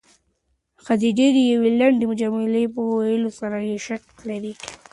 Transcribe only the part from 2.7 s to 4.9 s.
په ویلو سره د هیلې شک لیرې کړ.